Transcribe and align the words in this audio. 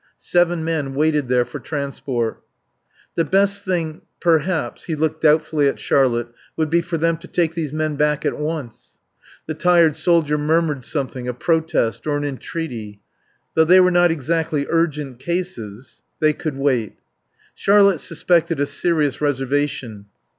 Seven 0.17 0.63
men 0.63 0.95
waited 0.95 1.27
there 1.27 1.45
for 1.45 1.59
transport. 1.59 2.41
The 3.13 3.23
best 3.23 3.63
thing 3.63 4.01
perhaps 4.19 4.85
He 4.85 4.95
looked 4.95 5.21
doubtfully 5.21 5.67
at 5.67 5.79
Charlotte 5.79 6.29
would 6.57 6.71
be 6.71 6.81
for 6.81 6.97
them 6.97 7.17
to 7.17 7.27
take 7.27 7.53
these 7.53 7.71
men 7.71 7.97
back 7.97 8.25
at 8.25 8.35
once. 8.39 8.97
(The 9.45 9.53
tired 9.53 9.95
soldier 9.95 10.39
murmured 10.39 10.83
something: 10.83 11.27
a 11.27 11.35
protest 11.35 12.07
or 12.07 12.17
an 12.17 12.23
entreaty.) 12.23 12.99
Though 13.53 13.65
they 13.65 13.79
were 13.79 13.91
not 13.91 14.09
exactly 14.09 14.65
urgent 14.71 15.19
cases. 15.19 16.01
They 16.19 16.33
could 16.33 16.57
wait. 16.57 16.95
Charlotte 17.53 17.99
suspected 18.01 18.59
a 18.59 18.65
serious 18.65 19.21
reservation. 19.21 20.07